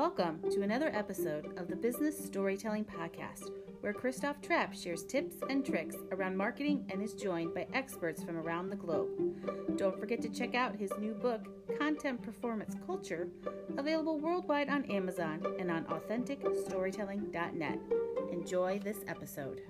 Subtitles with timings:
[0.00, 3.50] Welcome to another episode of the Business Storytelling Podcast,
[3.82, 8.38] where Christoph Trapp shares tips and tricks around marketing and is joined by experts from
[8.38, 9.10] around the globe.
[9.76, 11.42] Don't forget to check out his new book,
[11.78, 13.28] Content Performance Culture,
[13.76, 17.78] available worldwide on Amazon and on AuthenticStorytelling.net.
[18.32, 19.60] Enjoy this episode.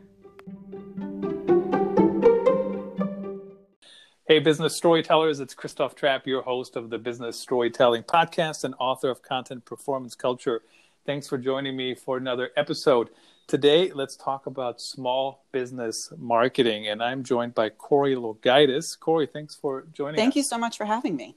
[4.30, 9.10] Hey, business storytellers, it's Christoph Trapp, your host of the Business Storytelling Podcast and author
[9.10, 10.62] of Content Performance Culture.
[11.04, 13.10] Thanks for joining me for another episode.
[13.48, 18.96] Today, let's talk about small business marketing, and I'm joined by Corrie Logiudice.
[19.00, 20.20] Corrie, thanks for joining us.
[20.20, 20.36] Thank us.
[20.36, 21.34] you so much for having me.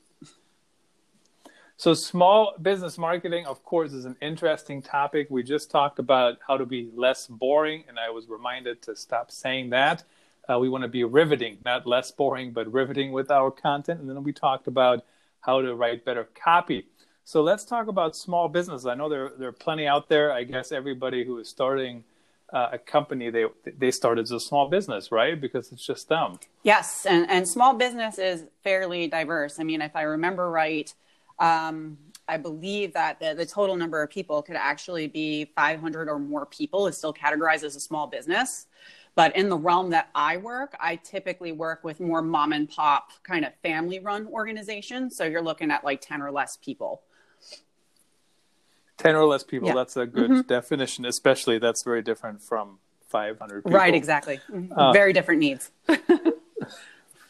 [1.78, 5.32] So, small business marketing, of course, is an interesting topic.
[5.32, 9.32] We just talked about how to be less boring, and I was reminded to stop
[9.32, 10.04] saying that.
[10.50, 14.00] Uh, we want to be riveting, not less boring, but riveting with our content.
[14.00, 15.06] And then we talked about
[15.42, 16.88] how to write better copy.
[17.24, 18.86] So let's talk about small business.
[18.86, 20.32] I know there there are plenty out there.
[20.32, 22.04] I guess everybody who is starting
[22.52, 23.46] uh, a company they
[23.78, 25.40] they start as a small business, right?
[25.40, 26.40] Because it's just them.
[26.64, 29.60] Yes, and and small business is fairly diverse.
[29.60, 30.94] I mean, if I remember right,
[31.40, 36.20] um, I believe that the, the total number of people could actually be 500 or
[36.20, 38.68] more people is still categorized as a small business.
[39.16, 43.12] But in the realm that I work, I typically work with more mom and pop
[43.24, 45.16] kind of family run organizations.
[45.16, 47.04] So you're looking at like 10 or less people.
[48.98, 49.76] 10 or less people, Yeah.
[49.76, 50.48] that's a good Mhm.
[50.48, 53.78] definition, especially that's very different from 500 people.
[53.78, 54.40] Right, exactly.
[54.50, 54.72] Mhm.
[54.72, 55.72] Uh, Very different needs.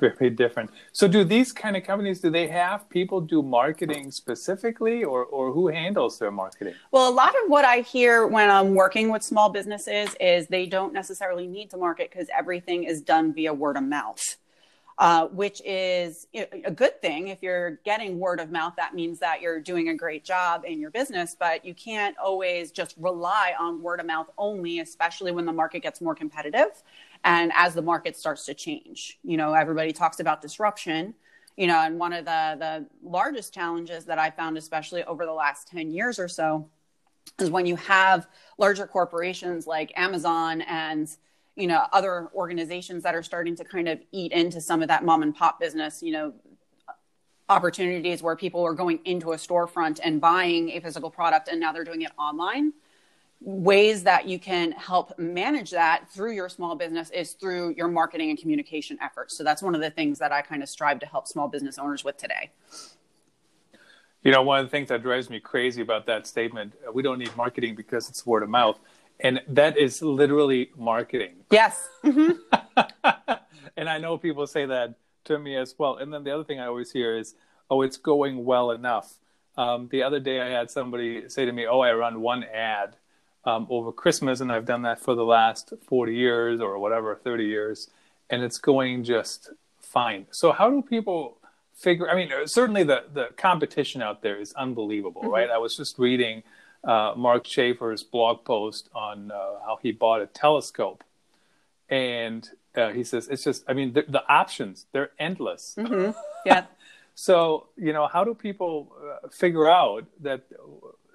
[0.10, 0.70] very different.
[0.92, 5.52] So, do these kind of companies do they have people do marketing specifically, or or
[5.52, 6.76] who handles their marketing?
[6.92, 10.66] Well, a lot of what I hear when I'm working with small businesses is they
[10.66, 14.38] don't necessarily need to market because everything is done via word of mouth,
[14.98, 17.30] uh, which is a good thing.
[17.30, 20.80] If you're getting word of mouth, that means that you're doing a great job in
[20.80, 25.46] your business, but you can't always just rely on word of mouth only, especially when
[25.46, 26.84] the market gets more competitive
[27.24, 29.20] and as the market starts to change.
[29.24, 31.14] You know, everybody talks about disruption
[31.56, 35.34] you know and one of the the largest challenges that i found especially over the
[35.34, 36.68] last 10 years or so
[37.40, 41.18] is when you have larger corporations like amazon and
[41.56, 45.04] you know other organizations that are starting to kind of eat into some of that
[45.04, 46.34] mom and pop business you know
[47.50, 51.72] opportunities where people are going into a storefront and buying a physical product and now
[51.72, 52.74] they're doing it online
[53.44, 58.30] ways that you can help manage that through your small business is through your marketing
[58.30, 59.38] and communication efforts.
[59.38, 61.78] So that's one of the things that I kind of strive to help small business
[61.78, 62.52] owners with today.
[64.24, 67.04] You know, one of the things that drives me crazy about that statement, uh, we
[67.04, 68.80] don't need marketing because it's word of mouth.
[69.20, 71.36] And that is literally marketing.
[71.52, 71.88] Yes.
[72.04, 72.38] Mhm.
[73.78, 75.98] and I know people say that to me as well.
[75.98, 77.36] And then the other thing I always hear is,
[77.70, 79.20] oh, it's going well enough.
[79.58, 82.96] Um, the other day I had somebody say to me, oh, I run one ad
[83.46, 87.46] um, over Christmas, and I've done that for the last 40 years or whatever, 30
[87.46, 87.90] years,
[88.30, 90.28] and it's going just fine.
[90.32, 91.38] So, how do people
[91.76, 92.10] figure?
[92.10, 95.50] I mean, uh, certainly the, the competition out there is unbelievable, right?
[95.50, 96.44] I was just reading
[96.84, 101.04] uh, Mark Schaefer's blog post on uh, how he bought a telescope,
[101.90, 105.76] and uh, he says it's just, I mean, the, the options, they're endless.
[105.78, 106.16] Mhm.
[106.46, 106.66] Yeah.
[107.16, 108.92] So, you know, how do people
[109.24, 110.42] uh, figure out that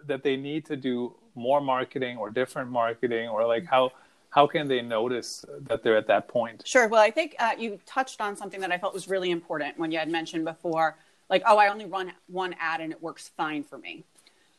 [0.06, 3.92] that they need to do more marketing or different marketing, or like how
[4.30, 6.62] how can they notice that they're at that point?
[6.66, 6.86] Sure.
[6.88, 9.90] Well, I think uh, you touched on something that I felt was really important when
[9.90, 10.98] you had mentioned before,
[11.30, 14.04] like, oh, I only run one ad and it works fine for me.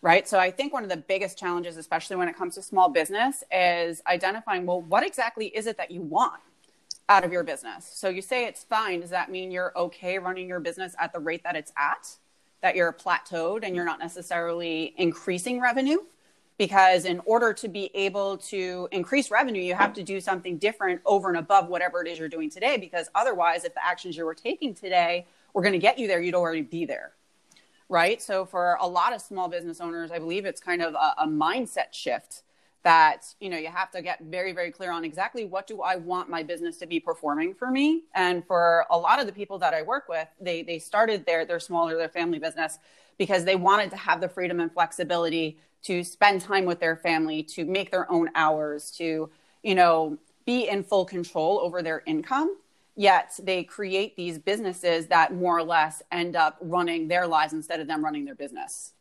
[0.02, 0.28] Right.
[0.28, 3.44] So I think one of the biggest challenges, especially when it comes to small business,
[3.52, 6.40] is identifying, well, what exactly is it that you want
[7.10, 7.92] out of your business?
[7.94, 9.02] So you say it's fine.
[9.02, 12.16] Does that mean you're okay running your business at the rate that it's at?
[12.62, 16.00] That you're plateaued and you're not necessarily increasing revenue?
[16.60, 21.02] Because in order to be able to increase revenue you have to do something different
[21.06, 24.26] over and above whatever it is you're doing today because otherwise if the actions you
[24.26, 27.14] were taking today were going to get you there you'd already be there
[27.92, 28.22] right?
[28.22, 31.28] So for a lot of small business owners i believe it's kind of a, a
[31.28, 32.44] mindset shift
[32.84, 35.98] that you know you have to get very very clear on exactly what do i
[35.98, 38.04] want my business to be performing for me.
[38.16, 41.46] And for a lot of the people that i work with they they started their
[41.46, 42.80] their smaller their family business
[43.18, 47.44] because they wanted to have the freedom and flexibility to spend time with their family
[47.44, 49.30] to make their own hours to
[49.64, 52.58] you know be in full control over their income.
[52.96, 57.80] Yet they create these businesses that more or less end up running their lives instead
[57.80, 58.94] of them running their business.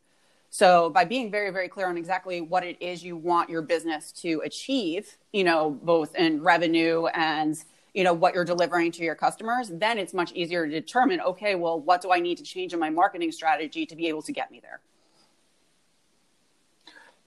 [0.51, 4.11] So by being very very clear on exactly what it is you want your business
[4.23, 7.57] to achieve you know both in revenue and
[7.93, 11.55] you know what you're delivering to your customers then it's much easier to determine okay
[11.55, 14.31] well what do i need to change in my marketing strategy to be able to
[14.31, 14.79] get me there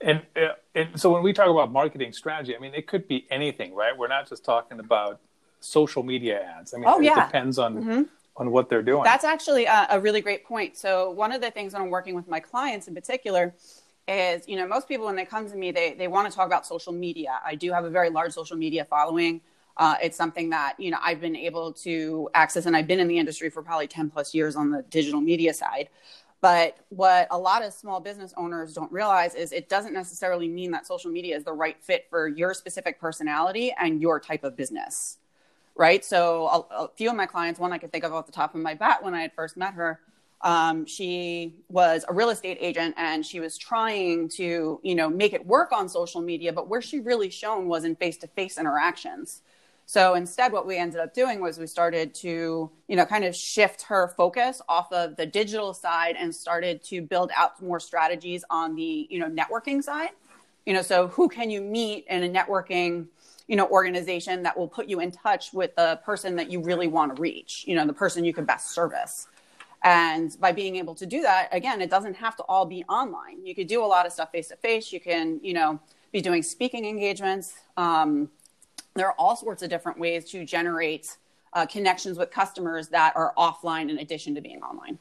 [0.03, 3.25] And, uh, and so when we talk about marketing strategy, I mean, it could be
[3.31, 3.97] anything, right?
[3.97, 5.19] We're not just talking about
[5.61, 6.73] social media ads.
[6.73, 7.25] I mean, oh, it yeah.
[7.25, 8.01] depends on mm-hmm.
[8.35, 9.03] on what they're doing.
[9.03, 10.75] That's actually a, a really great point.
[10.75, 13.55] So one of the things that I'm working with my clients in particular
[14.07, 16.47] is, you know, most people when they come to me, they they want to talk
[16.47, 17.39] about social media.
[17.45, 19.39] I do have a very large social media following.
[19.75, 23.07] Uh, it's something that you know I've been able to access, and I've been in
[23.07, 25.89] the industry for probably 10 plus years on the digital media side.
[26.43, 30.71] But what a lot of small business owners don't realize is it doesn't necessarily mean
[30.71, 34.57] that social media is the right fit for your specific personality and your type of
[34.57, 35.19] business.
[35.73, 36.03] Right.
[36.03, 38.55] So, a, a few of my clients, one I could think of off the top
[38.55, 40.01] of my bat when I had first met her,
[40.41, 45.31] um, she was a real estate agent and she was trying to, you know, make
[45.31, 48.57] it work on social media, but where she really shone was in face to face
[48.57, 49.43] interactions.
[49.85, 53.35] So instead, what we ended up doing was we started to, you know, kind of
[53.35, 58.43] shift her focus off of the digital side and started to build out more strategies
[58.49, 60.11] on the, you know, networking side.
[60.65, 63.07] You know, so who can you meet in a networking,
[63.47, 66.87] you know, organization that will put you in touch with the person that you really
[66.87, 69.27] want to reach, you know, the person you can best service.
[69.83, 73.45] And by being able to do that, again, it doesn't have to all be online.
[73.45, 74.93] You could do a lot of stuff face to face.
[74.93, 75.81] You can, you know,
[76.13, 77.53] be doing speaking engagements.
[77.75, 78.29] Um,
[78.95, 81.17] there are all sorts of different ways to generate
[81.53, 84.97] uh, connections with customers that are offline in addition to being online.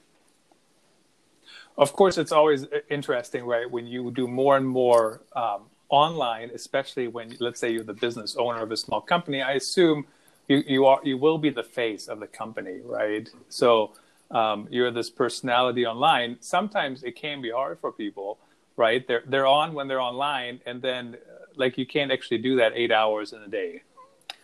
[1.78, 3.70] Of course, it's always interesting, right?
[3.70, 8.36] When you do more and more um, online, especially when, let's say, you're the business
[8.36, 9.40] owner of a small company.
[9.40, 10.06] I assume
[10.48, 13.28] you you are you will be the face of the company, right?
[13.48, 13.92] So
[14.30, 16.36] um, you're this personality online.
[16.40, 18.38] Sometimes it can be hard for people,
[18.76, 19.06] right?
[19.06, 21.16] They're they're on when they're online, and then
[21.56, 23.82] like you can't actually do that eight hours in a day.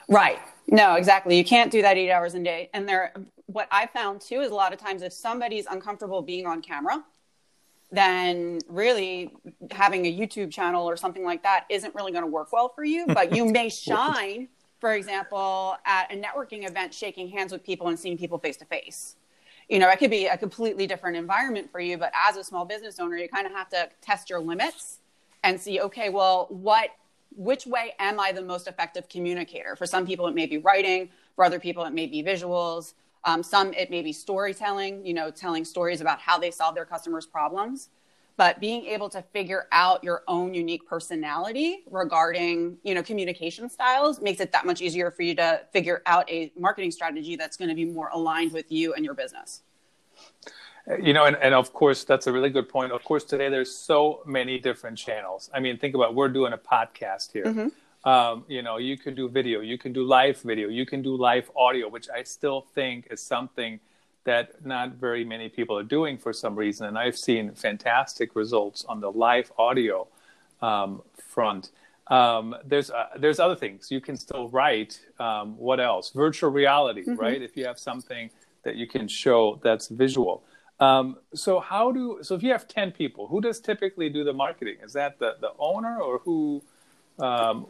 [0.08, 0.38] Right.
[0.66, 1.36] No, exactly.
[1.36, 2.70] You can't do that eight hours in a day.
[2.72, 3.12] And there,
[3.46, 7.04] what I found too is a lot of times if somebody's uncomfortable being on camera,
[7.90, 9.32] then really
[9.70, 12.84] having a YouTube channel or something like that isn't really going to work well for
[12.84, 13.06] you.
[13.06, 17.98] But you may shine, for example, at a networking event, shaking hands with people and
[17.98, 19.16] seeing people face to face.
[19.68, 22.64] You know, it could be a completely different environment for you, but as a small
[22.64, 25.00] business owner, you kind of have to test your limits
[25.44, 26.90] and see, okay, well, what,
[27.36, 29.76] which way am I the most effective communicator?
[29.76, 31.10] For some people, it may be writing.
[31.36, 32.94] For other people, it may be visuals.
[33.24, 36.84] Um, some, it may be storytelling, you know, telling stories about how they solve their
[36.84, 37.90] customers' problems.
[38.36, 44.20] But being able to figure out your own unique personality regarding, you know, communication styles
[44.20, 47.68] makes it that much easier for you to figure out a marketing strategy that's going
[47.68, 49.62] to be more aligned with you and your business
[51.02, 52.92] you know and, and of course that's a really good point.
[52.92, 55.50] Of course today there's so many different channels.
[55.52, 57.44] I mean think about we're doing a podcast here.
[57.44, 58.08] Mm-hmm.
[58.08, 61.16] um, you know you can do video you can do live video you can do
[61.16, 63.80] live audio which i still think is something
[64.24, 66.86] that not very many people are doing for some reason.
[66.86, 70.06] And i've seen fantastic results on the live audio
[70.60, 71.70] um, front.
[72.08, 73.90] Um, there's uh, there's other things.
[73.90, 76.10] You can still write um, what else?
[76.10, 77.16] Virtual reality mm-hmm.
[77.16, 77.42] right?
[77.42, 78.30] If you have something
[78.64, 80.42] that you can show that's visual
[80.80, 84.32] um, so how do so if you have ten people, who does typically do the
[84.32, 84.76] marketing?
[84.82, 86.62] Is that the the owner or who
[87.18, 87.66] um,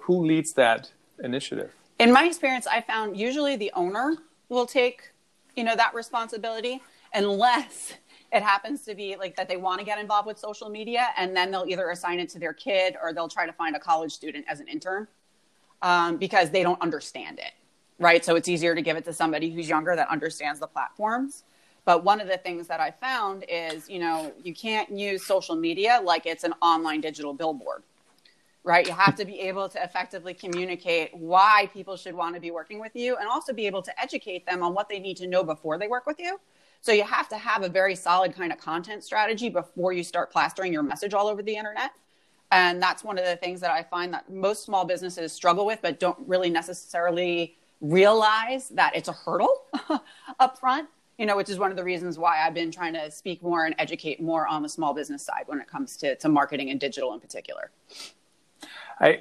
[0.00, 0.90] who leads that
[1.22, 1.72] initiative?
[1.98, 4.16] In my experience, I found usually the owner
[4.48, 5.12] will take
[5.56, 6.80] you know that responsibility
[7.14, 7.94] unless
[8.32, 11.36] it happens to be like that they want to get involved with social media and
[11.36, 14.12] then they'll either assign it to their kid or they'll try to find a college
[14.12, 15.08] student as an intern
[15.82, 17.52] um, because they don't understand it
[17.98, 21.42] right so it's easier to give it to somebody who's younger that understands the platforms
[21.88, 25.56] but one of the things that I found is, you know, you can't use social
[25.56, 27.82] media like it's an online digital billboard,
[28.62, 28.86] right?
[28.86, 32.78] You have to be able to effectively communicate why people should want to be working
[32.78, 35.42] with you and also be able to educate them on what they need to know
[35.42, 36.38] before they work with you.
[36.82, 40.30] So you have to have a very solid kind of content strategy before you start
[40.30, 41.92] plastering your message all over the internet.
[42.52, 45.78] And that's one of the things that I find that most small businesses struggle with,
[45.80, 49.62] but don't really necessarily realize that it's a hurdle
[50.38, 50.86] up front
[51.18, 53.66] you know, which is one of the reasons why I've been trying to speak more
[53.66, 56.78] and educate more on the small business side when it comes to, to marketing and
[56.78, 57.70] digital in particular.
[59.00, 59.20] I,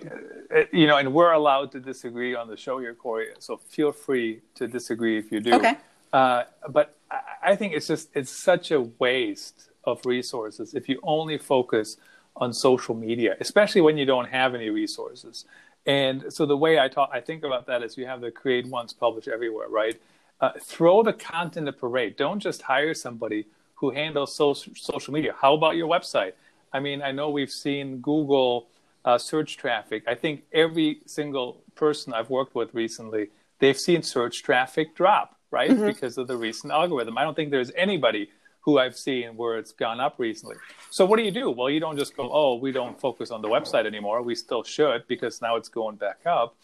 [0.56, 3.30] uh, you know, and we're allowed to disagree on the show here, Corrie.
[3.40, 5.54] So feel free to disagree if you do.
[5.54, 5.76] Okay.
[6.14, 6.96] Uh, but
[7.44, 11.98] I think it's just it's such a waste of resources if you only focus
[12.36, 15.46] on social media, especially when you don't have any resources.
[15.86, 18.68] And so the way I talk, I think about that is you have the create
[18.68, 20.00] once, publish everywhere, right?
[20.42, 22.16] Uh, throw the content at parade.
[22.16, 25.36] Don't just hire somebody who handles social, social media.
[25.40, 26.34] How about your website?
[26.74, 28.68] I mean, I know we've seen Google
[29.06, 30.04] uh, search traffic.
[30.08, 33.30] I think every single person I've worked with recently,
[33.60, 35.72] they've seen search traffic drop, right?
[35.72, 35.86] Mm-hmm.
[35.86, 37.18] Because of the recent algorithm.
[37.18, 38.30] I don't think there's anybody
[38.62, 40.58] who I've seen where it's gone up recently.
[40.90, 41.50] So what do you do?
[41.50, 44.22] Well, you don't just go, oh, we don't focus on the website anymore.
[44.22, 46.58] We still should because now it's going back up.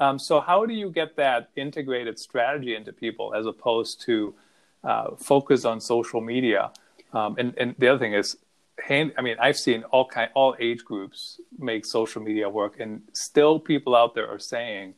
[0.00, 4.34] Um, so how do you get that integrated strategy into people as opposed to
[4.82, 6.70] uh, focus on social media?
[7.12, 8.36] Um, and, and the other thing is,
[8.88, 13.60] I mean, I've seen all kind, all age groups make social media work, and still
[13.60, 14.94] people out there are saying,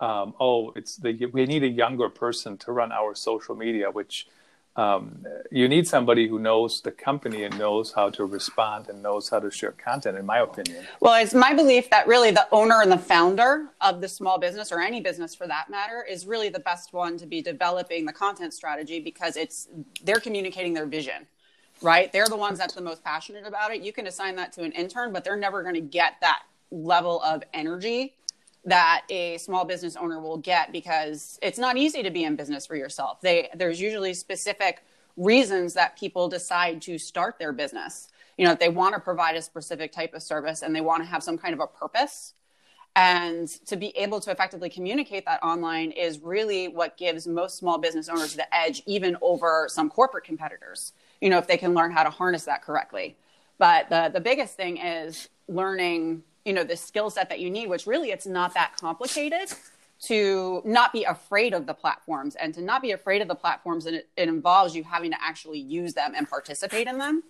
[0.00, 4.26] um, "Oh, it's the we need a younger person to run our social media," which
[4.78, 9.28] um, you need somebody who knows the company and knows how to respond and knows
[9.28, 10.86] how to share content, in my opinion.
[11.00, 14.70] Well, it's my belief that really the owner and the founder of the small business
[14.70, 18.12] or any business for that matter is really the best one to be developing the
[18.12, 19.66] content strategy because it's
[20.04, 21.26] they're communicating their vision,
[21.82, 22.12] right?
[22.12, 23.82] They're the ones that's the most passionate about it.
[23.82, 27.20] You can assign that to an intern, but they're never going to get that level
[27.22, 28.14] of energy
[28.64, 32.66] that a small business owner will get because it's not easy to be in business
[32.66, 33.20] for yourself.
[33.20, 34.82] They, there's usually specific
[35.16, 38.08] reasons that people decide to start their business.
[38.36, 41.08] You know, they want to provide a specific type of service and they want to
[41.08, 42.34] have some kind of a purpose.
[42.94, 47.78] And to be able to effectively communicate that online is really what gives most small
[47.78, 51.92] business owners the edge, even over some corporate competitors, you know, if they can learn
[51.92, 53.16] how to harness that correctly.
[53.58, 57.68] But the, the biggest thing is learning you know the skill set that you need
[57.68, 59.48] which really it's not that complicated
[60.00, 62.36] to not be afraid of the platforms.
[62.36, 65.16] And to not be afraid of the platforms and it, it, involves you having to
[65.20, 67.22] actually use them and participate in them.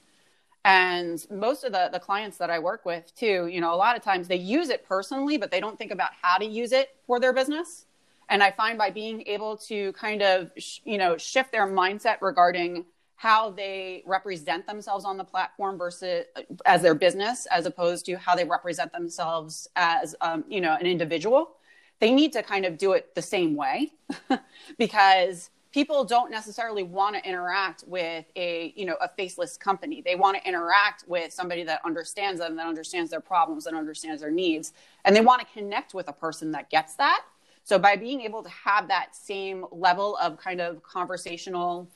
[0.64, 3.96] And most of the, the clients that i work with too you know a lot
[3.96, 6.94] of times they use it personally but they don't think about how to use it
[7.06, 7.86] for their business.
[8.28, 10.50] And i find by being able to kind of
[10.84, 12.84] you know shift their mindset regarding
[13.18, 16.24] how they represent themselves on the platform versus
[16.64, 20.86] as their business as opposed to how they represent themselves as um, you know an
[20.86, 21.50] individual.
[21.98, 23.90] They need to kind of do it the same way
[24.78, 30.00] because people don't necessarily want to interact with a you know a faceless company.
[30.00, 34.22] They want to interact with somebody that understands them that understands their problems and understands
[34.22, 34.72] their needs
[35.04, 37.24] and they want to connect with a person that gets that.
[37.64, 41.90] So by being able to have that same level of kind of conversational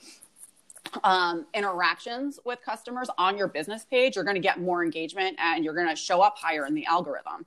[1.05, 5.65] um, interactions with customers on your business page, you're going to get more engagement and
[5.65, 7.47] you're going to show up higher in the algorithm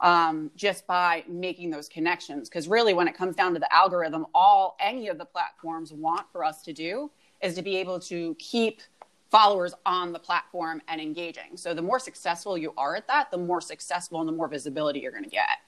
[0.00, 2.48] um, just by making those connections.
[2.48, 6.26] Because really, when it comes down to the algorithm, all any of the platforms want
[6.32, 8.82] for us to do is to be able to keep
[9.30, 11.56] followers on the platform and engaging.
[11.56, 15.00] So the more successful you are at that, the more successful and the more visibility
[15.00, 15.58] you're going to get.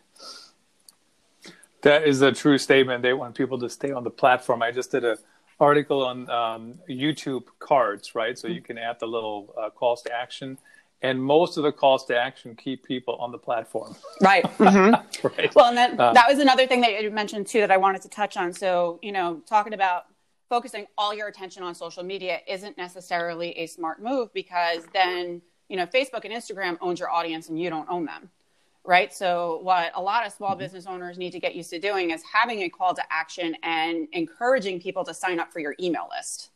[1.80, 3.02] That is a true statement.
[3.02, 4.62] They want people to stay on the platform.
[4.62, 5.16] I just did a
[5.60, 8.38] article on um, YouTube cards, right?
[8.38, 10.58] So you can add the little uh, calls to action,
[11.02, 13.96] and most of the calls to action keep people on the platform.
[14.20, 14.44] Right.
[14.58, 15.26] Mm-hmm.
[15.26, 15.54] right.
[15.54, 18.02] Well, and that uh, that was another thing that you mentioned too that I wanted
[18.02, 18.52] to touch on.
[18.52, 20.04] So you know, talking about
[20.48, 25.76] focusing all your attention on social media isn't necessarily a smart move because then you
[25.76, 28.30] know Facebook and Instagram owns your audience and you don't own them
[28.84, 29.12] right?
[29.12, 30.58] So, what a lot of small mm-hmm.
[30.60, 34.08] business owners need to get used to doing is having a call to action and
[34.12, 36.50] encouraging people to sign up for your email list.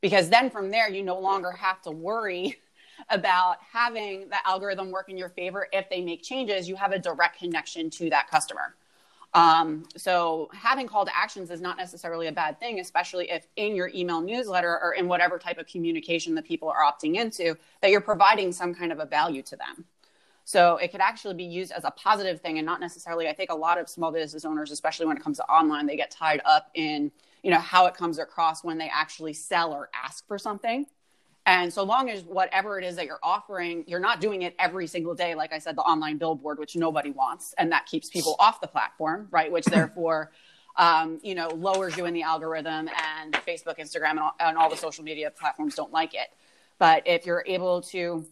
[0.00, 2.58] Because then from there, you no longer have to worry
[3.08, 5.68] about having the algorithm work in your favor.
[5.72, 8.74] If they make changes, you have a direct connection to that customer.
[9.34, 13.74] Um, so, having call to actions is not necessarily a bad thing, especially if in
[13.74, 17.90] your email newsletter or in whatever type of communication that people are opting into, that
[17.90, 19.86] you're providing some kind of a value to them.
[20.44, 23.28] So it could actually be used as a positive thing and not necessarily.
[23.28, 25.96] I think a lot of small business owners, especially when it comes to online, they
[25.96, 29.88] get tied up in you know how it comes across when they actually sell or
[29.94, 30.86] ask for something.
[31.44, 34.86] And so long as whatever it is that you're offering, you're not doing it every
[34.86, 38.36] single day, like I said, the online billboard, which nobody wants, and that keeps people
[38.38, 39.50] off the platform, right?
[39.50, 40.30] Which therefore,
[40.76, 44.70] um, you know, lowers you in the algorithm, and Facebook, Instagram, and all, and all
[44.70, 46.28] the social media platforms don't like it.
[46.78, 48.24] But if you're able to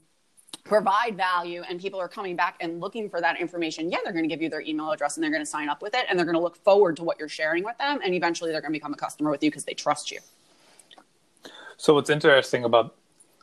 [0.65, 4.25] provide value and people are coming back and looking for that information, yeah, they're going
[4.25, 6.19] to give you their email address and they're going to sign up with it and
[6.19, 8.01] they're going to look forward to what you're sharing with them.
[8.05, 10.21] And eventually they're going to become a customer with you because they trust you.
[11.77, 12.95] So, what's interesting about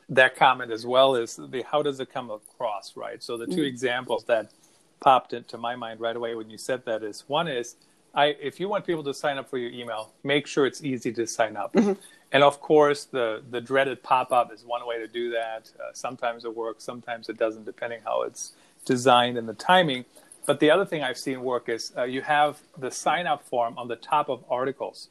[0.10, 3.22] that comment as well is the how does it come across, right?
[3.22, 3.62] So, the 2 mm-hmm.
[3.64, 4.52] examples that
[5.00, 7.76] popped into my mind right away when you said that is one is
[8.14, 11.12] I, if you want people to sign up for your email, make sure it's easy
[11.14, 11.74] to sign up.
[11.74, 11.94] Mm-hmm.
[12.32, 15.72] And of course, the, the dreaded pop up is one way to do that.
[15.80, 18.54] Uh, sometimes it works, sometimes it doesn't, depending how it's
[18.86, 20.06] designed and the timing.
[20.46, 23.78] But the other thing I've seen work is uh, you have the sign up form
[23.78, 25.10] on the top of articles.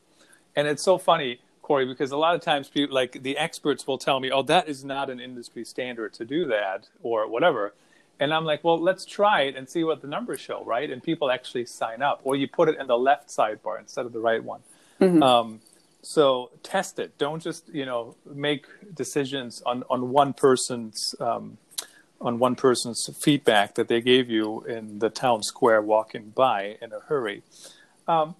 [0.54, 3.98] And it's so funny, Corrie, because a lot of times people, like the experts will
[3.98, 7.74] tell me, oh, that is not an industry standard to do that or whatever.
[8.18, 10.90] And I'm like, well, let's try it and see what the numbers show, right?
[10.90, 12.20] And people actually sign up.
[12.24, 14.60] Or you put it in the left sidebar instead of the right one.
[15.00, 15.22] Mm-hmm.
[15.22, 15.60] Um,
[16.06, 17.18] So test it.
[17.18, 21.58] Don't just you know make decisions on on one person's um,
[22.20, 26.92] on one person's feedback that they gave you in the town square walking by in
[26.92, 27.42] a hurry.
[28.06, 28.36] Um,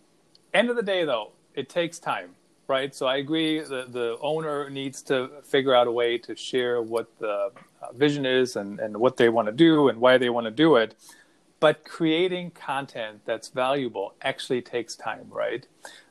[0.54, 2.36] end of the day, though, it takes time,
[2.68, 2.94] right?
[2.94, 3.58] So I agree.
[3.58, 7.50] The the owner needs to figure out a way to share what the
[7.82, 10.52] uh, vision is and and what they want to do and why they want to
[10.52, 10.94] do it.
[11.58, 15.66] But creating content that's valuable actually takes time, right?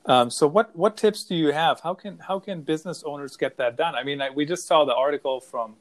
[0.05, 1.81] Um, so what what tips do you have?
[1.81, 3.95] How can how can business owners get that done?
[3.95, 5.75] I mean, I, we just saw the article from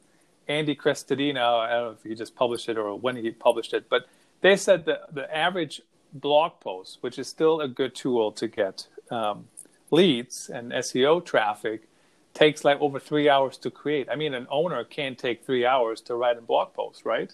[0.49, 1.61] Andy Crestodina.
[1.61, 4.07] I don't know if he just published it or when he published it, but
[4.41, 5.81] they said that the average
[6.13, 9.49] blog post, which is still a good tool to get um,
[9.91, 11.89] leads and SEO traffic,
[12.35, 14.09] takes like over three hours to create.
[14.11, 17.33] I mean, an owner can't take three hours to write a blog post, right?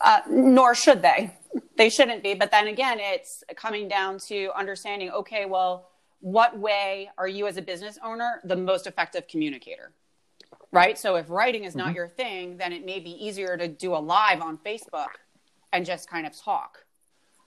[0.00, 1.34] Uh, nor should they.
[1.76, 2.34] They shouldn't be.
[2.34, 5.88] But then again, it's coming down to understanding okay, well,
[6.20, 9.92] what way are you as a business owner the most effective communicator?
[10.72, 10.98] right?
[10.98, 11.96] So if writing is not mm-hmm.
[11.96, 15.08] your thing, then it may be easier to do a live on Facebook
[15.72, 16.84] and just kind of talk.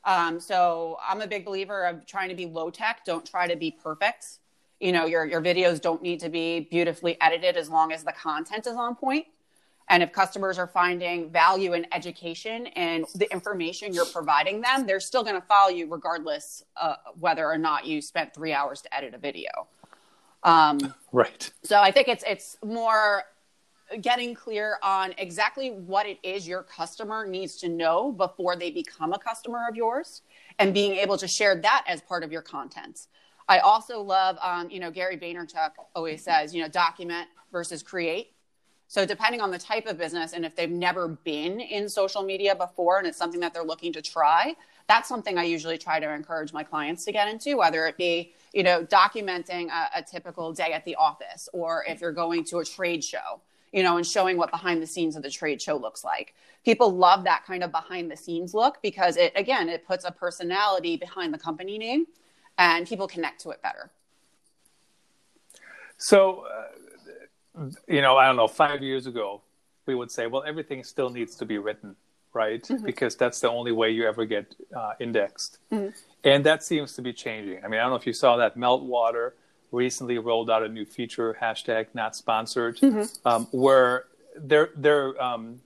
[0.06, 3.06] Um, so I'm a big believer of trying to be low tech.
[3.06, 4.40] Don't try to be perfect.
[4.80, 8.12] You know, your your videos don't need to be beautifully edited as long as the
[8.12, 9.28] content is on point.
[9.90, 15.00] And if customers are finding value in education and the information you're providing them, they're
[15.00, 18.96] still going to follow you regardless uh, whether or not you spent three hours to
[18.96, 19.68] edit a video.
[20.44, 21.50] Um, right.
[21.64, 23.24] So I think it's it's more
[24.02, 29.14] getting clear on exactly what it is your customer needs to know before they become
[29.14, 30.22] a customer of yours,
[30.60, 33.08] and being able to share that as part of your content.
[33.48, 38.33] I also love, um, you know, Gary Vaynerchuk always says, you know, document versus create.
[38.94, 42.54] So depending on the type of business and if they've never been in social media
[42.54, 44.56] before and it's something that they're looking to try,
[44.88, 48.36] that's something I usually try to encourage my clients to get into, whether it be
[48.54, 52.60] you know, documenting a, a typical day at the office, or if you're going to
[52.60, 55.76] a trade show, you know, and showing what behind the scenes of the trade show
[55.76, 56.36] looks like.
[56.64, 60.12] People love that kind of behind the scenes look because it, again, it puts a
[60.12, 62.06] personality behind the company name
[62.60, 63.90] and people connect to it better.
[65.98, 66.66] So, uh,
[67.88, 69.42] you know, I don't know, five years ago,
[69.86, 71.96] we would say, well, everything still needs to be written,
[72.34, 72.64] right?
[72.64, 72.86] Mm-hmm.
[72.86, 75.60] Because that's the only way you ever get uh, indexed.
[75.72, 75.90] Mm-hmm
[76.24, 77.64] and that seems to be changing.
[77.64, 79.32] I mean, I don't know if you saw that Meltwater
[79.72, 83.28] recently rolled out a new feature hashtag not sponsored, mm-hmm.
[83.28, 85.62] um, where they're they're um,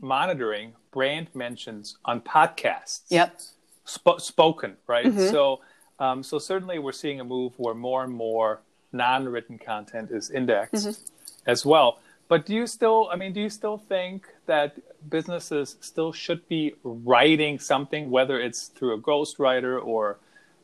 [0.00, 3.02] monitoring brand mentions on podcasts.
[3.08, 3.40] Yep,
[3.86, 5.06] sp- spoken right.
[5.06, 5.30] Mm-hmm.
[5.30, 5.60] So
[5.98, 10.88] um, so certainly we're seeing a move where more and more non-written content is indexed
[10.88, 11.14] mm-hmm.
[11.46, 12.00] As well.
[12.28, 13.08] But do you still?
[13.12, 18.68] I mean, do you still think that businesses still should be writing something, whether it's
[18.68, 20.18] through a ghostwriter or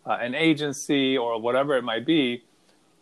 [0.07, 2.45] uh, an agency or whatever it might be?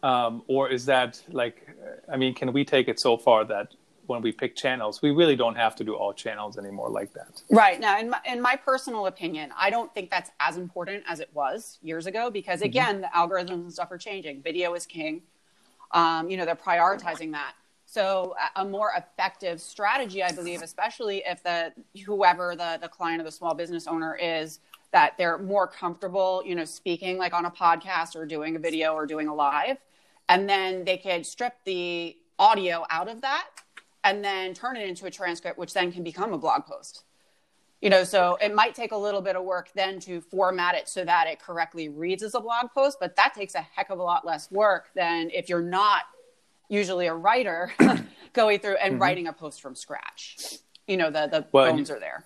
[0.02, 1.68] Um, or is that like?
[2.10, 3.74] I mean, can we take it so far that
[4.06, 7.42] when we pick channels, we really don't have to do all channels anymore like that.
[7.50, 7.80] Right.
[7.80, 11.30] Now, in my, in my personal opinion, I don't think that's as important as it
[11.32, 12.66] was years ago because, mm-hmm.
[12.66, 13.28] again, mm-hmm.
[13.28, 14.42] the algorithms and stuff are changing.
[14.42, 15.22] Video is king.
[15.92, 17.54] Um, you know, they're prioritizing that.
[17.94, 21.72] So a more effective strategy, I believe, especially if the
[22.04, 24.59] whoever the, the client or the small business owner is,
[24.90, 28.94] that they're more comfortable, you know, speaking like on a podcast or doing a video
[28.94, 29.76] or doing a live.
[30.28, 33.46] And then they could strip the audio out of that
[34.02, 37.04] and then turn it into a transcript, which then can become a blog post.
[37.80, 40.88] You know, so it might take a little bit of work then to format it
[40.88, 44.00] so that it correctly reads as a blog post, but that takes a heck of
[44.00, 46.02] a lot less work than if you're not
[46.68, 47.72] usually a writer
[48.33, 49.03] going through and mm-hmm.
[49.03, 50.59] writing a post from scratch.
[50.87, 52.24] You know, the, the well, bones you, are there.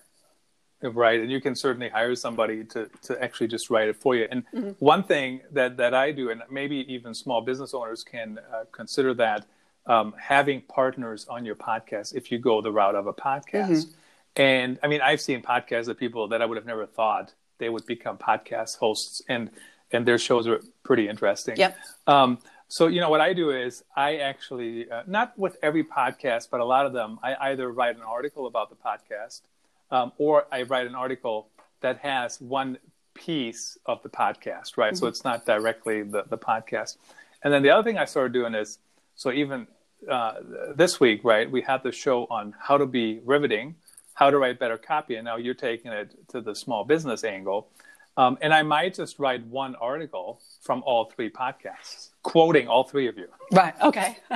[0.81, 1.19] Right.
[1.19, 4.27] And you can certainly hire somebody to, to actually just write it for you.
[4.29, 4.71] And mm-hmm.
[4.79, 9.13] one thing that, that I do, and maybe even small business owners can uh, consider
[9.15, 9.45] that
[9.85, 13.69] um, having partners on your podcast if you go the route of a podcast.
[13.69, 13.91] Mm-hmm.
[14.35, 17.69] And I mean, I've seen podcasts of people that I would have never thought they
[17.69, 19.49] would become podcast hosts, and
[19.91, 21.57] and their shows are pretty interesting.
[21.57, 21.77] Yep.
[22.07, 22.37] Um,
[22.69, 26.59] so, you know, what I do is I actually, uh, not with every podcast, but
[26.59, 29.41] a lot of them, I either write an article about the podcast
[29.89, 31.49] um, or I write an article
[31.81, 32.77] that has one
[33.15, 34.93] piece of the podcast, right?
[34.93, 34.95] Mm-hmm.
[34.97, 36.97] So it's not directly the, the podcast.
[37.43, 38.77] And then the other thing I started doing is,
[39.15, 39.65] so even
[40.07, 40.35] uh,
[40.75, 43.75] this week, right, we had the show on how to be riveting,
[44.13, 47.67] how to write better copy, and now you're taking it to the small business angle.
[48.15, 53.07] Um, and I might just write one article from all three podcasts, quoting all three
[53.07, 53.27] of you.
[53.51, 53.73] Right.
[53.81, 54.17] Okay.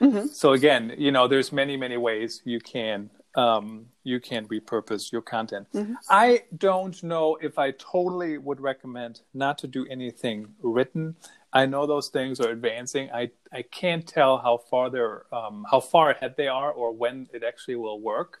[0.00, 0.26] mm-hmm.
[0.28, 5.22] So again, you know, there's many, many ways you can um, you can repurpose your
[5.22, 5.68] content.
[6.10, 11.14] I don't know if I totally would recommend not to do anything written.
[11.52, 13.10] I know those things are advancing.
[13.12, 17.28] I, I can't tell how far they're um, how far ahead they are or when
[17.32, 18.38] it actually will work.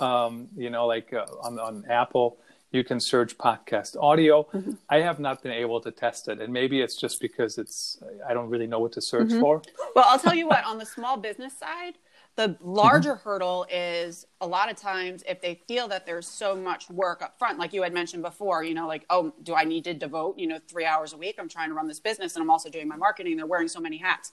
[0.00, 2.38] Um, you know, like uh, on on Apple,
[2.72, 4.42] you can search podcast audio.
[4.44, 4.72] Mm-hmm.
[4.88, 7.98] I have not been able to test it, and maybe it's just because it's
[8.28, 9.40] I don't really know what to search mm-hmm.
[9.40, 9.62] for.
[9.94, 11.94] Well, I'll tell you what, on the small business side,
[12.36, 13.28] the larger mm-hmm.
[13.28, 17.38] hurdle is a lot of times if they feel that there's so much work up
[17.38, 20.38] front, like you had mentioned before, you know, like, oh, do I need to devote,
[20.38, 21.36] you know, three hours a week?
[21.38, 23.38] I'm trying to run this business and I'm also doing my marketing.
[23.38, 24.32] They're wearing so many hats.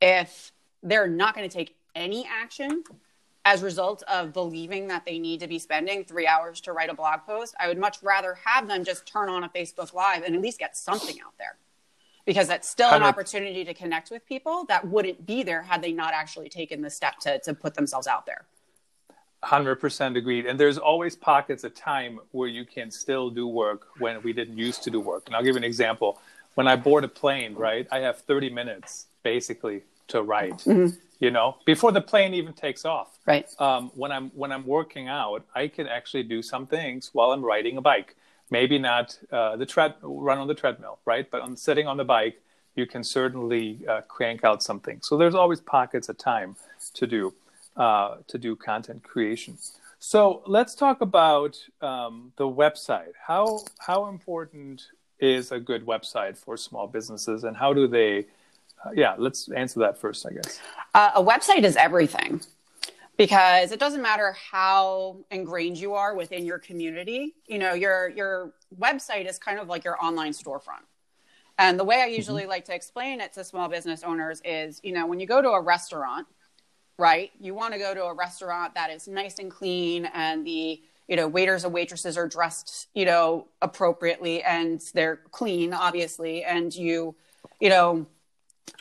[0.00, 2.84] If they're not going to take any action
[3.44, 6.90] as a result of believing that they need to be spending three hours to write
[6.90, 10.22] a blog post, I would much rather have them just turn on a Facebook Live
[10.22, 11.56] and at least get something out there
[12.26, 15.92] because that's still an opportunity to connect with people that wouldn't be there had they
[15.92, 18.44] not actually taken the step to, to put themselves out there.
[19.42, 20.44] Hundred percent agreed.
[20.44, 24.58] And there's always pockets of time where you can still do work when we didn't
[24.58, 25.24] used to do work.
[25.26, 26.20] And I'll give you an example.
[26.54, 30.66] When I board a plane, right, I have 30 minutes basically to write.
[31.22, 33.18] You know, before the plane even takes off.
[33.26, 33.46] Right.
[33.58, 37.44] Um, when I'm when I'm working out, I can actually do some things while I'm
[37.44, 38.16] riding a bike.
[38.50, 41.30] Maybe not uh, the tread run on the treadmill, right?
[41.30, 42.40] But on sitting on the bike,
[42.74, 45.00] you can certainly uh, crank out something.
[45.02, 46.56] So there's always pockets of time
[46.94, 47.34] to do
[47.76, 49.58] uh, to do content creation.
[49.98, 53.12] So let's talk about um, the website.
[53.26, 54.86] How how important
[55.18, 58.24] is a good website for small businesses, and how do they?
[58.94, 60.60] Yeah, let's answer that first, I guess.
[60.94, 62.40] Uh, a website is everything
[63.16, 67.34] because it doesn't matter how ingrained you are within your community.
[67.46, 70.86] You know, your your website is kind of like your online storefront.
[71.58, 74.92] And the way I usually like to explain it to small business owners is, you
[74.92, 76.26] know, when you go to a restaurant,
[76.96, 77.30] right?
[77.38, 81.16] You want to go to a restaurant that is nice and clean and the you
[81.16, 87.16] know waiters and waitresses are dressed you know appropriately and they're clean obviously and you
[87.58, 88.06] you know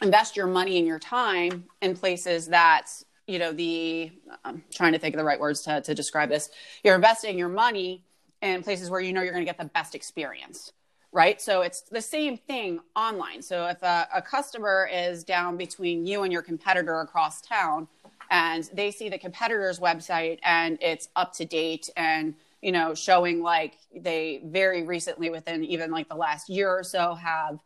[0.01, 2.87] invest your money and your time in places that
[3.27, 4.11] you know the
[4.45, 6.49] i'm trying to think of the right words to, to describe this.
[6.83, 8.03] You're investing your money
[8.41, 10.71] in places where you know you're going to get the best experience
[11.11, 11.41] right?
[11.41, 13.41] So it's the same thing online.
[13.41, 17.87] So if a, a customer is down between you and your competitor across town
[18.29, 23.41] and they see the competitor's website and it's up to date and you know showing
[23.41, 27.59] like they very recently within even like the last year or so have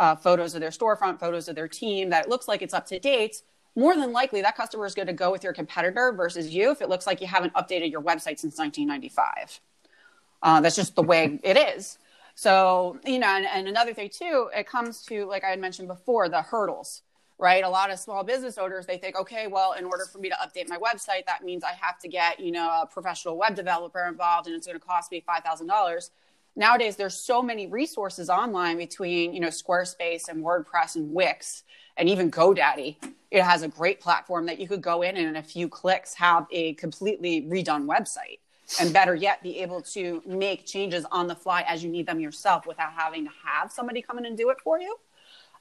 [0.00, 2.86] uh, photos of their storefront photos of their team that it looks like it's up
[2.86, 3.42] to date
[3.76, 6.82] more than likely that customer is going to go with your competitor versus you if
[6.82, 9.60] it looks like you haven't updated your website since 1995
[10.42, 11.98] uh, that's just the way it is
[12.34, 15.86] so you know and, and another thing too it comes to like i had mentioned
[15.86, 17.02] before the hurdles
[17.40, 17.64] right?
[17.64, 20.36] A lot of small business owners, they think, okay, well, in order for me to
[20.36, 24.04] update my website, that means I have to get, you know, a professional web developer
[24.06, 26.10] involved and it's going to cost me $5,000.
[26.56, 31.62] Nowadays, there's so many resources online between, you know, Squarespace and WordPress and Wix
[31.96, 32.96] and even GoDaddy.
[33.30, 36.14] It has a great platform that you could go in and in a few clicks
[36.14, 38.40] have a completely redone website.
[38.80, 42.20] And better yet, be able to make changes on the fly as you need them
[42.20, 44.96] yourself without having to have somebody come in and do it for you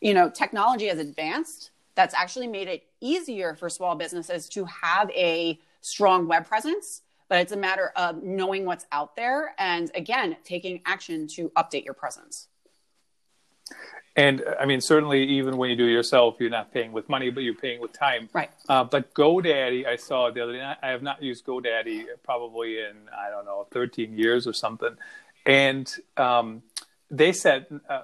[0.01, 1.71] you know, technology has advanced.
[1.95, 7.39] That's actually made it easier for small businesses to have a strong web presence, but
[7.39, 11.93] it's a matter of knowing what's out there and again, taking action to update your
[11.93, 12.47] presence.
[14.15, 17.29] And I mean, certainly, even when you do it yourself, you're not paying with money,
[17.29, 18.27] but you're paying with time.
[18.33, 18.49] Right.
[18.67, 20.73] Uh, but GoDaddy, I saw the other day.
[20.81, 24.97] I have not used GoDaddy probably in I don't know 13 years or something,
[25.45, 26.63] and um,
[27.09, 28.01] they said uh,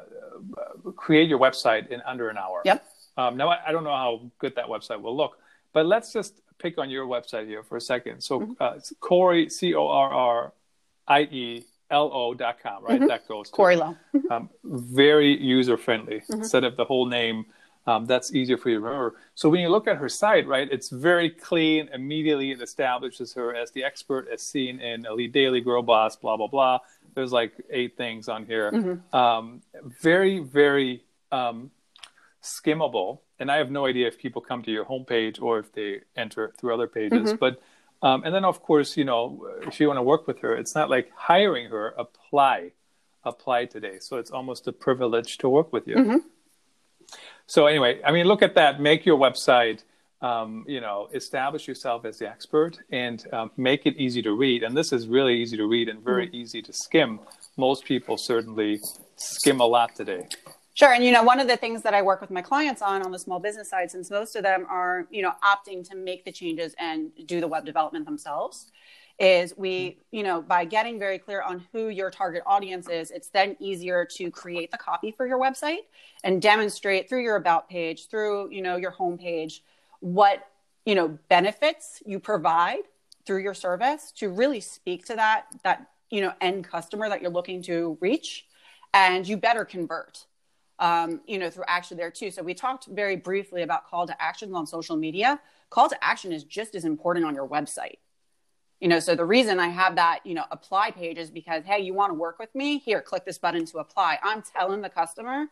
[0.96, 2.62] create your website in under an hour.
[2.64, 2.86] Yep.
[3.18, 5.38] Um, now I, I, don't know how good that website will look,
[5.76, 8.22] but let's just pick on your website here for a second.
[8.22, 8.54] So mm-hmm.
[8.62, 10.54] uh, Corrie C O R R
[11.06, 12.98] I E L O dot com, right?
[12.98, 13.08] Mm-hmm.
[13.08, 13.96] That goes to Corrie Lo.
[14.32, 16.22] um, very user friendly.
[16.22, 16.34] Mm-hmm.
[16.36, 17.46] Instead of the whole name,
[17.88, 19.16] um, that's easier for you to remember.
[19.36, 21.90] So when you look at her site, right, it's very clean.
[21.94, 26.38] Immediately, it establishes her as the expert, as seen in Elite Daily, Girl Boss, blah
[26.38, 26.80] blah blah.
[27.16, 28.72] There's like eight things on here.
[28.72, 29.16] Mm-hmm.
[29.16, 29.62] Um,
[30.02, 31.70] very very um,
[32.46, 33.20] skimmable.
[33.40, 36.54] And I have no idea if people come to your homepage or if they enter
[36.58, 37.34] through other pages.
[37.34, 37.36] Mm-hmm.
[37.38, 37.62] But
[38.02, 40.76] um, and then of course, you know, if you want to work with her, it's
[40.76, 41.94] not like hiring her.
[41.98, 42.72] Apply,
[43.24, 43.98] apply today.
[44.00, 45.96] So it's almost a privilege to work with you.
[45.96, 46.18] Mm-hmm.
[47.48, 48.80] So anyway, I mean, look at that.
[48.80, 49.84] Make your website.
[50.22, 54.64] Um, you know, establish yourself as the expert and um, make it easy to read.
[54.64, 56.38] And this is really easy to read and very mm-hmm.
[56.38, 57.20] easy to skim.
[57.58, 58.80] Most people certainly
[59.18, 60.28] skim a lot today.
[60.76, 60.92] Sure.
[60.92, 63.12] And, you know, one of the things that I work with my clients on on
[63.12, 66.34] the small business side, since most of them are, you know, opting to make the
[66.34, 68.72] changes and do the web development themselves,
[69.18, 73.30] is we, you know, by getting very clear on who your target audience is, it's
[73.30, 75.84] then easier to create the copy for your website
[76.26, 79.62] and demonstrate through your about page, through, you know, your homepage,
[80.02, 80.46] what,
[80.86, 82.84] you know, benefits you provide
[83.26, 87.32] through your service to really speak to that, that, you know, end customer that you're
[87.32, 88.46] looking to reach.
[88.94, 90.26] And you better convert
[90.80, 92.32] um, you know, through action there too.
[92.32, 95.40] So we talked very briefly about call to actions on social media.
[95.70, 97.98] Call to action is just as important on your website.
[98.82, 101.80] You know, so the reason I have that, you know, apply page is because, hey,
[101.80, 102.78] you want to work with me?
[102.78, 104.20] Here, click this button to apply.
[104.22, 105.46] I'm telling the customer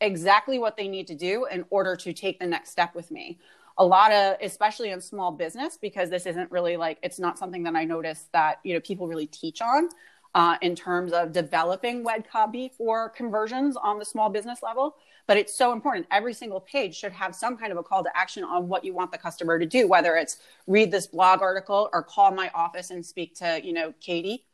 [0.00, 3.38] exactly what they need to do in order to take the next step with me.
[3.76, 7.62] A lot of, especially in small business, because this isn't really like, it's not something
[7.64, 9.90] that I notice that, you know, people really teach on
[10.34, 14.96] uh, in terms of developing web copy for conversions on the small business level.
[15.26, 16.06] But it's so important.
[16.10, 18.92] Every single page should have some kind of a call to action on what you
[18.92, 22.90] want the customer to do, whether it's read this blog article or call my office
[22.90, 24.44] and speak to, you know, Katie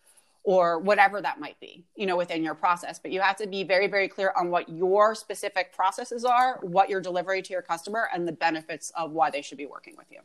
[0.46, 3.00] or whatever that might be, you know, within your process.
[3.00, 6.88] But you have to be very, very clear on what your specific processes are, what
[6.88, 10.06] you're delivering to your customer, and the benefits of why they should be working with
[10.10, 10.20] you.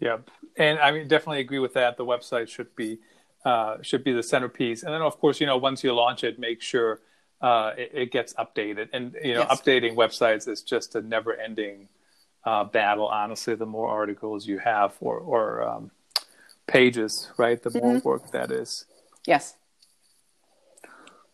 [0.00, 0.30] Yep.
[0.56, 1.96] And I mean, definitely agree with that.
[1.96, 2.98] The website should be
[3.46, 4.82] uh, should be the centerpiece.
[4.82, 7.00] And then, of course, you know, once you launch it, make sure
[7.40, 8.88] uh, it, it, gets updated.
[8.92, 9.60] And you know, yes.
[9.60, 11.86] updating websites is just a never-ending
[12.44, 13.06] uh, battle.
[13.06, 15.92] Honestly, the more articles you have or, or um,
[16.66, 18.08] pages, right, the more mm-hmm.
[18.08, 18.84] work that is.
[19.28, 19.54] Yes.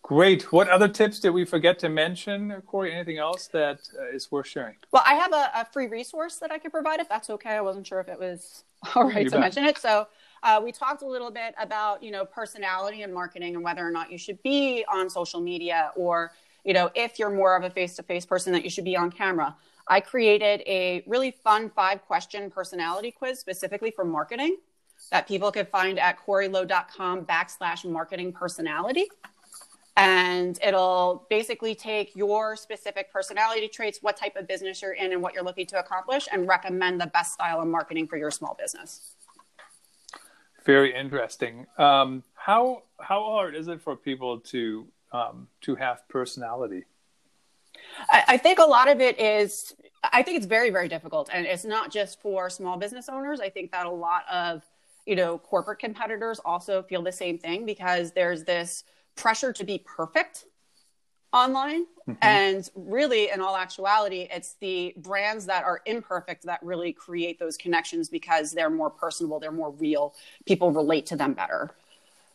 [0.03, 0.53] Great.
[0.53, 2.93] What other tips did we forget to mention, Corrie?
[2.93, 4.75] Anything else that uh, is worth sharing?
[4.91, 7.51] Well, I have a, a, free resource that I could provide if that's okay.
[7.51, 9.41] I wasn't sure if it was all right you to bet.
[9.41, 9.79] mention it.
[9.79, 10.09] So
[10.43, 13.91] uh, we talked a little bit about, you know, personality and marketing and whether or
[13.91, 16.33] not you should be on social media or,
[16.65, 19.55] you know, if you're more of a face-to-face person that you should be on camera.
[19.89, 24.57] I created a really fun five question personality quiz specifically for marketing
[25.11, 29.07] that people could find at corrielo.com backslash marketing personality.
[29.97, 35.21] And it'll basically take your specific personality traits, what type of business you're in, and
[35.21, 38.57] what you're looking to accomplish, and recommend the best style of marketing for your small
[38.59, 39.13] business.
[40.65, 41.67] Very interesting.
[41.79, 46.85] Um, how how hard is it for people to um, to have personality?
[48.11, 49.75] I, I think a lot of it is.
[50.05, 53.41] I think it's very very difficult, and it's not just for small business owners.
[53.41, 54.63] I think that a lot of
[55.07, 58.85] you know corporate competitors also feel the same thing because there's this
[59.17, 60.47] pressure to be perfect
[61.33, 61.87] online.
[62.09, 62.13] Mm-hmm.
[62.21, 67.57] And really, in all actuality, it's the brands that are imperfect that really create those
[67.57, 70.15] connections because they're more personable, they're more real.
[70.47, 71.71] People relate to them better.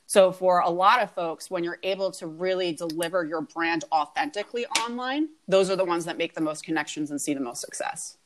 [0.10, 4.66] So, for a lot of folks, when you're able to really deliver your brand authentically
[4.68, 8.18] online, those are the ones that make the most connections and see the most success.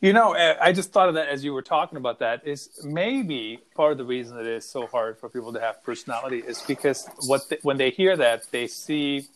[0.00, 2.46] You know, I just thought of that as you were talking about that.
[2.46, 6.42] Is maybe part of the reason it is so hard for people to have personality
[6.46, 9.26] is because what they, when they hear that, they see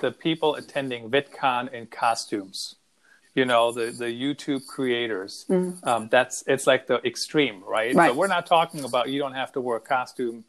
[0.00, 2.76] the people attending VidCon in costumes.
[3.34, 5.44] You know, the, the YouTube creators.
[5.48, 5.84] Mm.
[5.84, 7.94] Um, that's it's like the extreme, right?
[7.94, 8.10] right?
[8.10, 10.44] So we're not talking about you don't have to wear a costume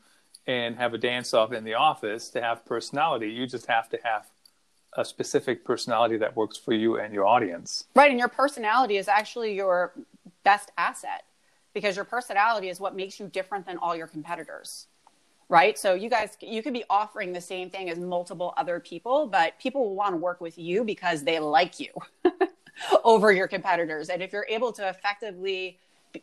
[0.45, 3.31] and have a dance off in the office to have personality.
[3.31, 4.27] You just have to have
[4.93, 7.85] a specific personality that works for you and your audience.
[7.95, 9.93] Right, and your personality is actually your
[10.43, 11.25] best asset
[11.73, 14.87] because your personality is what makes you different than all your competitors
[15.49, 15.77] right?
[15.77, 19.57] So you guys, you could be offering the same thing as multiple other people, but
[19.59, 21.89] people will want to work with you because they like you
[23.03, 24.09] over your competitors.
[24.09, 25.77] And if you're able to effectively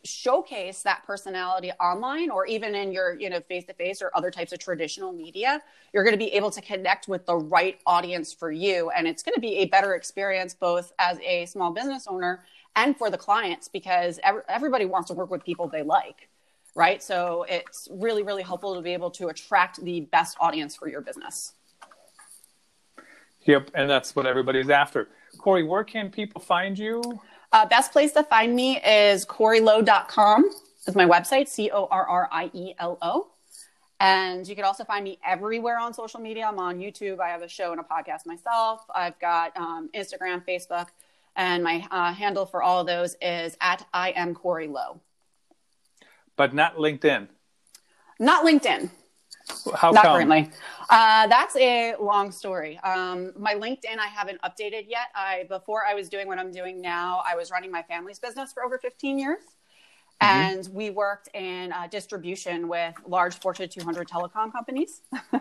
[0.04, 4.30] showcase that personality online or even in your you know face to face or other
[4.30, 5.61] types of traditional media
[5.92, 9.22] you're going to be able to connect with the right audience for you and it's
[9.22, 12.42] going to be a better experience both as a small business owner
[12.74, 16.30] and for the clients because everybody wants to work with people they like
[16.74, 17.02] right?
[17.02, 21.00] So it's really, really helpful to be able to attract the best audience for your
[21.00, 21.52] business.
[23.44, 25.08] Yep, and that's what everybody's after.
[25.38, 27.02] Corrie, where can people find you?
[27.52, 30.48] Uh, best place to find me is corrielo.com
[30.87, 33.28] is my website, C-O-R-R-I-E-L-O.
[34.00, 36.46] And you can also find me everywhere on social media.
[36.46, 37.20] I'm on YouTube.
[37.20, 38.85] I have a show and a podcast myself.
[38.92, 40.88] I've got um, Instagram, Facebook,
[41.37, 45.00] and my uh, handle for all of those is at I am Corrie Lo
[46.37, 47.29] but not LinkedIn.
[48.18, 48.90] Not LinkedIn.
[49.75, 50.16] How not come?
[50.16, 50.51] currently.
[50.88, 52.79] Uh, that's a long story.
[52.79, 55.09] Um, my LinkedIn I haven't updated yet.
[55.14, 58.53] I before I was doing what I'm doing now, I was running my family's business
[58.53, 59.40] for over 15 years,
[60.23, 60.27] mm-hmm.
[60.27, 65.01] and we worked in uh, distribution with large Fortune 200 telecom companies.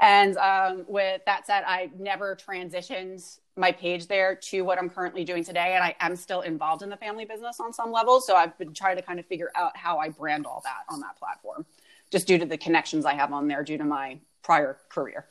[0.00, 5.24] And um, with that said, I never transitioned my page there to what I'm currently
[5.24, 5.74] doing today.
[5.74, 8.20] And I am still involved in the family business on some level.
[8.20, 11.00] So I've been trying to kind of figure out how I brand all that on
[11.00, 11.66] that platform,
[12.10, 15.26] just due to the connections I have on there due to my prior career.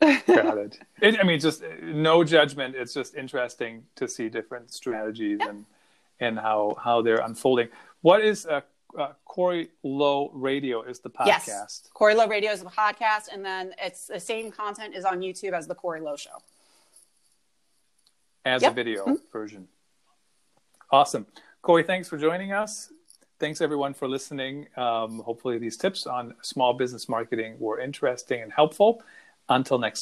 [0.00, 0.78] Got it.
[1.02, 1.20] it.
[1.20, 2.74] I mean, just no judgment.
[2.76, 5.50] It's just interesting to see different strategies yep.
[5.50, 5.64] and
[6.18, 7.68] and how how they're unfolding.
[8.00, 8.64] What is a
[8.98, 11.46] uh, Corrie Lo Radio is the podcast.
[11.46, 11.88] Yes.
[11.94, 15.52] Corrie Lo Radio is the podcast, and then it's the same content is on YouTube
[15.52, 16.42] as the Corrie Lo Show.
[18.44, 18.72] As yep.
[18.72, 19.14] a video mm-hmm.
[19.32, 19.68] version.
[20.90, 21.26] Awesome.
[21.62, 22.92] Corrie, thanks for joining us.
[23.38, 24.68] Thanks everyone for listening.
[24.76, 29.02] Um, hopefully, these tips on small business marketing were interesting and helpful.
[29.48, 29.90] Until next